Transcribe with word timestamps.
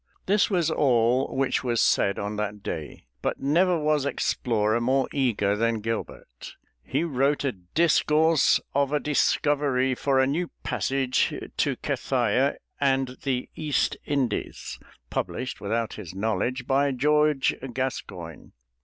This 0.25 0.49
was 0.49 0.71
all 0.71 1.27
which 1.37 1.63
was 1.63 1.79
said 1.79 2.17
on 2.17 2.35
that 2.37 2.63
day, 2.63 3.05
but 3.21 3.39
never 3.39 3.77
was 3.77 4.03
explorer 4.03 4.81
more 4.81 5.07
eager 5.13 5.55
than 5.55 5.79
Gilbert. 5.81 6.55
He 6.83 7.03
wrote 7.03 7.43
a 7.43 7.51
"Discourse 7.51 8.59
of 8.73 8.91
a 8.91 8.99
Discoverie 8.99 9.93
for 9.93 10.19
a 10.19 10.25
New 10.25 10.49
Passage 10.63 11.35
to 11.55 11.75
Cathaia 11.83 12.55
and 12.79 13.09
the 13.21 13.47
East 13.55 13.95
Indies" 14.03 14.79
published 15.11 15.61
without 15.61 15.93
his 15.93 16.15
knowledge 16.15 16.65
by 16.65 16.91
George 16.91 17.53
Gascoigne. 17.71 18.53